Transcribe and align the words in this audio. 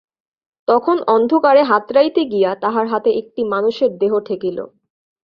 তখন 0.67 0.97
অন্ধকারে 1.07 1.61
হাতড়াইতে 1.63 2.21
গিয়া 2.25 2.51
তাহার 2.55 2.85
হাতে 2.87 3.09
একটি 3.21 3.41
মানুষের 3.53 3.91
দেহ 3.97 4.13
ঠেকিল। 4.19 4.57